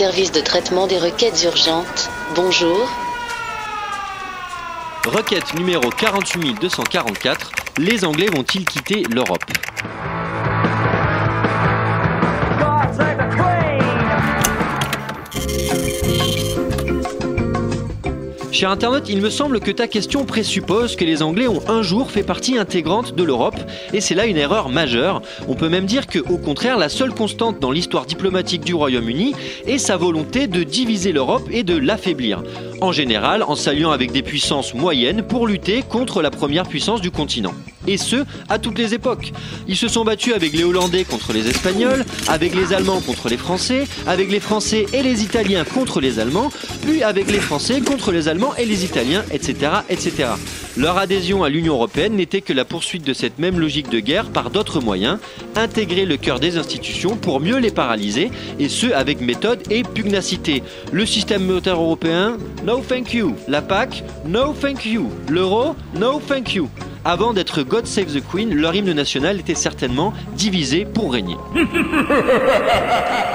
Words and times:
service 0.00 0.32
de 0.32 0.40
traitement 0.40 0.86
des 0.86 0.98
requêtes 0.98 1.42
urgentes. 1.42 2.08
Bonjour. 2.34 2.88
Requête 5.04 5.52
numéro 5.52 5.90
48244. 5.90 7.52
Les 7.76 8.02
Anglais 8.06 8.28
vont-ils 8.34 8.64
quitter 8.64 9.02
l'Europe? 9.10 9.44
Cher 18.60 18.70
internaute, 18.70 19.08
il 19.08 19.22
me 19.22 19.30
semble 19.30 19.58
que 19.58 19.70
ta 19.70 19.88
question 19.88 20.26
présuppose 20.26 20.94
que 20.94 21.06
les 21.06 21.22
Anglais 21.22 21.48
ont 21.48 21.66
un 21.66 21.80
jour 21.80 22.10
fait 22.10 22.22
partie 22.22 22.58
intégrante 22.58 23.14
de 23.14 23.22
l'Europe, 23.24 23.56
et 23.94 24.02
c'est 24.02 24.14
là 24.14 24.26
une 24.26 24.36
erreur 24.36 24.68
majeure. 24.68 25.22
On 25.48 25.54
peut 25.54 25.70
même 25.70 25.86
dire 25.86 26.06
que, 26.06 26.18
au 26.18 26.36
contraire, 26.36 26.76
la 26.76 26.90
seule 26.90 27.14
constante 27.14 27.58
dans 27.58 27.70
l'histoire 27.70 28.04
diplomatique 28.04 28.62
du 28.62 28.74
Royaume-Uni 28.74 29.34
est 29.66 29.78
sa 29.78 29.96
volonté 29.96 30.46
de 30.46 30.62
diviser 30.62 31.12
l'Europe 31.12 31.48
et 31.50 31.62
de 31.62 31.74
l'affaiblir. 31.74 32.42
En 32.80 32.92
général, 32.92 33.42
en 33.42 33.56
s'alliant 33.56 33.90
avec 33.90 34.10
des 34.10 34.22
puissances 34.22 34.74
moyennes 34.74 35.22
pour 35.22 35.46
lutter 35.46 35.82
contre 35.82 36.22
la 36.22 36.30
première 36.30 36.66
puissance 36.66 37.00
du 37.00 37.10
continent 37.10 37.52
et 37.86 37.96
ce, 37.96 38.24
à 38.48 38.58
toutes 38.58 38.78
les 38.78 38.94
époques. 38.94 39.32
Ils 39.68 39.76
se 39.76 39.88
sont 39.88 40.04
battus 40.04 40.34
avec 40.34 40.52
les 40.52 40.64
Hollandais 40.64 41.04
contre 41.04 41.32
les 41.32 41.48
Espagnols, 41.48 42.04
avec 42.28 42.54
les 42.54 42.72
Allemands 42.72 43.00
contre 43.00 43.28
les 43.28 43.36
Français, 43.36 43.86
avec 44.06 44.30
les 44.30 44.40
Français 44.40 44.86
et 44.92 45.02
les 45.02 45.22
Italiens 45.22 45.64
contre 45.64 46.00
les 46.00 46.18
Allemands, 46.18 46.50
puis 46.82 47.02
avec 47.02 47.30
les 47.30 47.40
Français 47.40 47.80
contre 47.80 48.12
les 48.12 48.28
Allemands 48.28 48.54
et 48.56 48.64
les 48.64 48.84
Italiens, 48.84 49.24
etc. 49.30 49.72
etc. 49.88 50.28
Leur 50.76 50.98
adhésion 50.98 51.42
à 51.42 51.48
l'Union 51.48 51.74
européenne 51.74 52.14
n'était 52.14 52.42
que 52.42 52.52
la 52.52 52.64
poursuite 52.64 53.04
de 53.04 53.12
cette 53.12 53.40
même 53.40 53.58
logique 53.58 53.90
de 53.90 53.98
guerre 53.98 54.30
par 54.30 54.50
d'autres 54.50 54.80
moyens, 54.80 55.18
intégrer 55.56 56.06
le 56.06 56.16
cœur 56.16 56.38
des 56.38 56.58
institutions 56.58 57.16
pour 57.16 57.40
mieux 57.40 57.58
les 57.58 57.72
paralyser, 57.72 58.30
et 58.60 58.68
ce 58.68 58.86
avec 58.92 59.20
méthode 59.20 59.62
et 59.70 59.82
pugnacité. 59.82 60.62
Le 60.92 61.04
système 61.06 61.44
monétaire 61.44 61.80
européen, 61.80 62.36
no 62.64 62.78
thank 62.78 63.12
you. 63.14 63.34
La 63.48 63.62
PAC, 63.62 64.04
no 64.24 64.52
thank 64.52 64.86
you. 64.86 65.10
L'euro, 65.28 65.74
no 65.98 66.20
thank 66.20 66.54
you. 66.54 66.68
Avant 67.04 67.32
d'être 67.32 67.62
God 67.62 67.86
Save 67.86 68.14
the 68.14 68.22
Queen, 68.22 68.54
leur 68.54 68.74
hymne 68.74 68.92
national 68.92 69.40
était 69.40 69.54
certainement 69.54 70.12
divisé 70.36 70.84
pour 70.84 71.12
régner. 71.12 71.36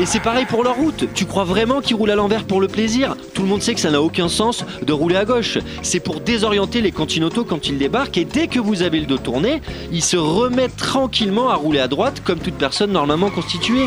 Et 0.00 0.06
c'est 0.06 0.20
pareil 0.20 0.44
pour 0.44 0.64
leur 0.64 0.74
route. 0.74 1.06
Tu 1.14 1.24
crois 1.24 1.44
vraiment 1.44 1.80
qu'ils 1.80 1.94
roulent 1.94 2.10
à 2.10 2.16
l'envers 2.16 2.44
pour 2.44 2.60
le 2.60 2.66
plaisir? 2.66 3.16
Tout 3.32 3.42
le 3.42 3.48
monde 3.48 3.62
sait 3.62 3.74
que 3.74 3.80
ça 3.80 3.92
n'a 3.92 4.02
aucun 4.02 4.28
sens 4.28 4.64
de 4.82 4.92
rouler 4.92 5.14
à 5.14 5.24
gauche. 5.24 5.58
C'est 5.82 6.00
pour 6.00 6.20
désorienter 6.20 6.80
les 6.80 6.90
continentaux 6.90 7.44
quand 7.44 7.68
ils 7.68 7.78
débarquent 7.78 8.18
et 8.18 8.24
dès 8.24 8.48
que 8.48 8.58
vous 8.58 8.82
avez 8.82 8.98
le 8.98 9.06
dos 9.06 9.18
tourné, 9.18 9.62
ils 9.92 10.02
se 10.02 10.16
remettent 10.16 10.76
tranquillement 10.76 11.48
à 11.48 11.54
rouler 11.54 11.78
à 11.78 11.86
droite 11.86 12.22
comme 12.24 12.40
toute 12.40 12.54
personne 12.54 12.90
normalement 12.90 13.30
constituée. 13.30 13.86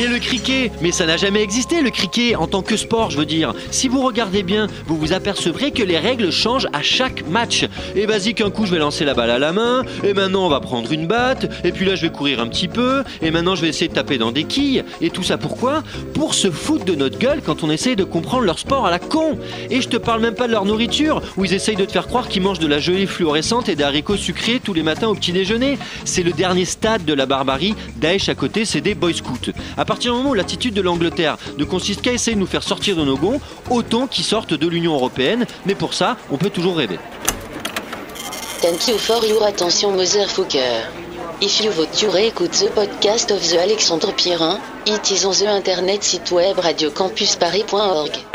Et 0.00 0.06
le 0.06 0.20
cricket 0.20 0.70
Mais 0.80 0.92
ça 0.92 1.06
n'a 1.06 1.16
jamais 1.16 1.42
existé 1.42 1.82
le 1.82 1.90
cricket 1.90 2.36
en 2.36 2.46
tant 2.46 2.62
que 2.62 2.76
sport, 2.76 3.10
je 3.10 3.18
veux 3.18 3.26
dire. 3.26 3.52
Si 3.72 3.88
vous 3.88 4.00
regardez 4.00 4.44
bien, 4.44 4.68
vous 4.86 4.96
vous 4.96 5.12
apercevrez 5.12 5.72
que 5.72 5.82
les 5.82 5.98
règles 5.98 6.30
changent 6.30 6.68
à 6.72 6.82
chaque 6.82 7.28
match. 7.28 7.66
Et 7.96 8.06
vas-y 8.06 8.34
qu'un 8.34 8.50
coup 8.50 8.64
je 8.64 8.72
vais 8.72 8.78
lancer 8.78 9.04
la 9.04 9.14
balle 9.14 9.30
à 9.30 9.40
la 9.40 9.52
main, 9.52 9.82
et 10.04 10.14
maintenant 10.14 10.46
on 10.46 10.48
va 10.48 10.60
prendre 10.60 10.92
une 10.92 11.08
batte, 11.08 11.50
et 11.64 11.72
puis 11.72 11.84
là 11.84 11.96
je 11.96 12.02
vais 12.02 12.12
courir 12.12 12.40
un 12.40 12.46
petit 12.46 12.68
peu, 12.68 13.02
et 13.22 13.32
maintenant 13.32 13.56
je 13.56 13.62
vais 13.62 13.68
essayer 13.68 13.88
de 13.88 13.94
taper 13.94 14.18
dans 14.18 14.30
des 14.30 14.44
quilles, 14.44 14.84
et 15.00 15.10
tout 15.10 15.24
ça 15.24 15.36
pourquoi? 15.36 15.82
Pour 16.14 16.34
se 16.34 16.50
foutre 16.50 16.84
de 16.84 16.94
notre 16.94 17.18
gueule 17.18 17.40
quand 17.44 17.64
on 17.64 17.70
essaye 17.70 17.96
de 17.96 18.04
comprendre 18.04 18.44
leur 18.44 18.60
sport 18.60 18.86
à 18.86 18.90
la 18.90 19.00
con. 19.00 19.36
Et 19.68 19.80
je 19.80 19.88
te 19.88 19.96
parle 19.96 20.20
même 20.20 20.34
pas 20.34 20.46
de 20.46 20.52
leur 20.52 20.64
nourriture, 20.64 21.22
où 21.36 21.44
ils 21.44 21.54
essayent 21.54 21.76
de 21.76 21.84
te 21.84 21.92
faire 21.92 22.06
croire 22.06 22.28
qu'ils 22.28 22.42
mangent 22.42 22.60
de 22.60 22.68
la 22.68 22.78
gelée 22.78 23.06
fluorescente 23.06 23.68
et 23.68 23.74
des 23.74 23.84
haricots 23.84 24.16
sucrés 24.16 24.60
tous 24.62 24.74
les 24.74 24.84
matins 24.84 25.08
au 25.08 25.14
petit 25.14 25.32
déjeuner. 25.32 25.76
C'est 26.04 26.22
le 26.22 26.32
dernier 26.32 26.66
stade 26.66 27.04
de 27.04 27.14
la 27.14 27.26
barbarie. 27.26 27.74
Daesh 27.96 28.28
à 28.28 28.36
côté, 28.36 28.64
c'est 28.64 28.80
des 28.80 28.94
boy 28.94 29.12
scouts. 29.14 29.52
Partir 29.88 30.12
du 30.12 30.18
moment 30.18 30.30
où 30.30 30.34
l'attitude 30.34 30.74
de 30.74 30.82
l'Angleterre 30.82 31.38
ne 31.56 31.64
consiste 31.64 32.02
qu'à 32.02 32.12
essayer 32.12 32.34
de 32.34 32.40
nous 32.40 32.46
faire 32.46 32.62
sortir 32.62 32.94
de 32.94 33.04
nos 33.04 33.16
gonds, 33.16 33.40
autant 33.70 34.06
qu'ils 34.06 34.24
sortent 34.24 34.52
de 34.52 34.68
l'Union 34.68 34.94
Européenne, 34.94 35.46
mais 35.64 35.74
pour 35.74 35.94
ça, 35.94 36.18
on 36.30 36.36
peut 36.36 36.50
toujours 36.50 36.76
rêver. 36.76 36.98
Thank 38.60 38.88
you 38.88 38.98
for 38.98 39.24
your 39.24 39.42
attention, 39.44 39.92
Motherfucker. 39.92 40.84
If 41.40 41.60
you 41.60 41.70
want 41.70 41.92
to 42.00 42.16
écoute 42.18 42.50
the 42.52 42.70
podcast 42.74 43.30
of 43.30 43.40
the 43.40 43.56
Alexandre 43.56 44.12
Pirin, 44.12 44.58
it 44.84 45.10
is 45.10 45.24
on 45.24 45.32
the 45.32 45.46
internet 45.46 46.02
site 46.02 46.30
web 46.32 46.58
radiocampusparis.org. 46.58 48.27